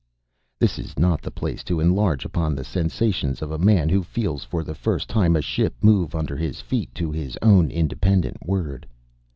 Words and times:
This 0.59 0.79
is 0.79 0.97
not 0.97 1.21
the 1.21 1.29
place 1.29 1.63
to 1.65 1.79
enlarge 1.79 2.25
upon 2.25 2.55
the 2.55 2.63
sensations 2.63 3.39
of 3.43 3.51
a 3.51 3.59
man 3.59 3.87
who 3.87 4.01
feels 4.01 4.43
for 4.43 4.63
the 4.63 4.73
first 4.73 5.07
time 5.07 5.35
a 5.35 5.43
ship 5.43 5.75
move 5.79 6.15
under 6.15 6.35
his 6.35 6.59
feet 6.59 6.91
to 6.95 7.11
his 7.11 7.37
own 7.43 7.69
independent 7.69 8.37
word. 8.43 8.87